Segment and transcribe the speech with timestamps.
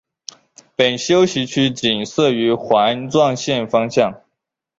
[0.75, 4.19] 本休息区仅设于环状线方向。